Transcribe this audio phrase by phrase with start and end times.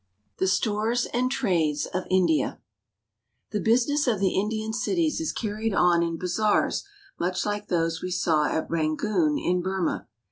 [0.39, 2.59] THE STORES AND TRADES OF INDIA
[3.51, 6.81] THE business of the Indian cities is carried on in ba zaars
[7.19, 10.07] much like those we saw at Rangoon in Burma.